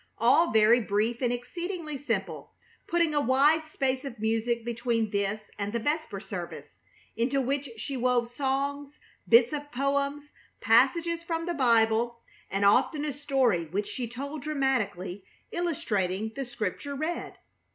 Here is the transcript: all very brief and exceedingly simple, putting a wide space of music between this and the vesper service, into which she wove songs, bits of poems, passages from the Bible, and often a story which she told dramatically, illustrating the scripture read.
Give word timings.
all 0.17 0.49
very 0.49 0.79
brief 0.79 1.21
and 1.21 1.31
exceedingly 1.31 1.95
simple, 1.95 2.53
putting 2.87 3.13
a 3.13 3.21
wide 3.21 3.63
space 3.65 4.03
of 4.03 4.17
music 4.17 4.65
between 4.65 5.11
this 5.11 5.51
and 5.59 5.71
the 5.71 5.77
vesper 5.79 6.19
service, 6.19 6.79
into 7.15 7.39
which 7.39 7.69
she 7.77 7.95
wove 7.95 8.27
songs, 8.31 8.97
bits 9.29 9.53
of 9.53 9.71
poems, 9.71 10.23
passages 10.59 11.23
from 11.23 11.45
the 11.45 11.53
Bible, 11.53 12.19
and 12.49 12.65
often 12.65 13.05
a 13.05 13.13
story 13.13 13.65
which 13.65 13.85
she 13.87 14.07
told 14.07 14.41
dramatically, 14.41 15.23
illustrating 15.51 16.31
the 16.35 16.45
scripture 16.45 16.95
read. 16.95 17.37